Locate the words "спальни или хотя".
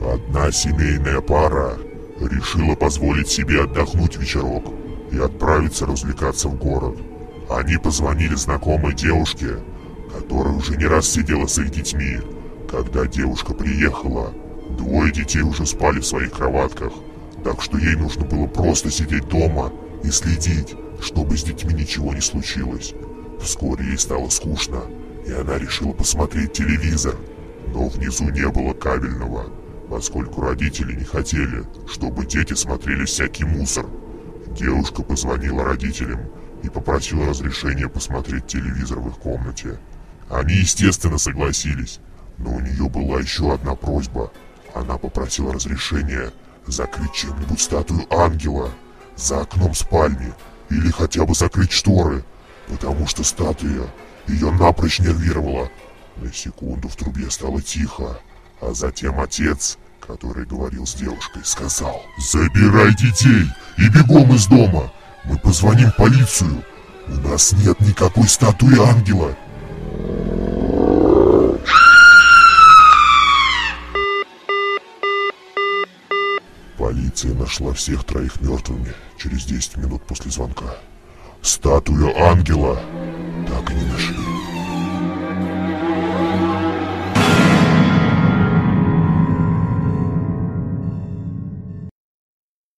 49.74-51.24